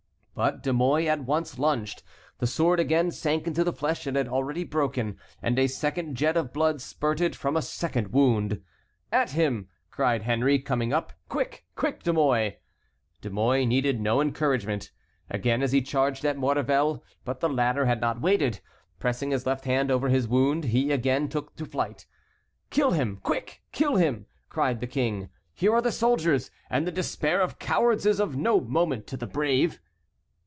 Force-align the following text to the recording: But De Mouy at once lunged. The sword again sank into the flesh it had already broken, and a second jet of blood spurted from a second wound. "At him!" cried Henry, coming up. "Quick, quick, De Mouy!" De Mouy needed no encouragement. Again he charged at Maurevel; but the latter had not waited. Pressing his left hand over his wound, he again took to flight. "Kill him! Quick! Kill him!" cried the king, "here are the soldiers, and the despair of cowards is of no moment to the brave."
But 0.33 0.63
De 0.63 0.73
Mouy 0.73 1.07
at 1.07 1.25
once 1.25 1.59
lunged. 1.59 2.01
The 2.39 2.47
sword 2.47 2.79
again 2.79 3.11
sank 3.11 3.45
into 3.45 3.63
the 3.63 3.73
flesh 3.73 4.07
it 4.07 4.15
had 4.15 4.27
already 4.27 4.63
broken, 4.63 5.19
and 5.39 5.59
a 5.59 5.67
second 5.67 6.15
jet 6.15 6.35
of 6.35 6.51
blood 6.51 6.81
spurted 6.81 7.35
from 7.35 7.55
a 7.55 7.61
second 7.61 8.07
wound. 8.11 8.61
"At 9.11 9.31
him!" 9.31 9.67
cried 9.91 10.23
Henry, 10.23 10.57
coming 10.57 10.91
up. 10.93 11.13
"Quick, 11.29 11.65
quick, 11.75 12.01
De 12.01 12.11
Mouy!" 12.13 12.53
De 13.19 13.29
Mouy 13.29 13.65
needed 13.67 13.99
no 14.01 14.19
encouragement. 14.19 14.89
Again 15.29 15.61
he 15.61 15.79
charged 15.81 16.25
at 16.25 16.37
Maurevel; 16.37 17.03
but 17.23 17.39
the 17.41 17.49
latter 17.49 17.85
had 17.85 18.01
not 18.01 18.21
waited. 18.21 18.61
Pressing 18.99 19.29
his 19.29 19.45
left 19.45 19.65
hand 19.65 19.91
over 19.91 20.09
his 20.09 20.27
wound, 20.27 20.63
he 20.63 20.91
again 20.91 21.27
took 21.29 21.55
to 21.57 21.65
flight. 21.67 22.07
"Kill 22.71 22.91
him! 22.91 23.19
Quick! 23.21 23.61
Kill 23.71 23.97
him!" 23.97 24.25
cried 24.49 24.79
the 24.79 24.87
king, 24.87 25.29
"here 25.53 25.73
are 25.73 25.81
the 25.83 25.91
soldiers, 25.91 26.49
and 26.67 26.87
the 26.87 26.91
despair 26.91 27.41
of 27.41 27.59
cowards 27.59 28.07
is 28.07 28.19
of 28.19 28.35
no 28.35 28.59
moment 28.59 29.05
to 29.07 29.17
the 29.17 29.27
brave." 29.27 29.79